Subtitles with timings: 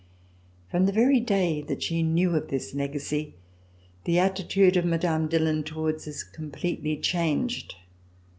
[0.71, 3.35] From the very day that she knew of this legacy
[4.05, 5.27] the attitude of Mme.
[5.27, 7.75] Dillon towards us completely changed.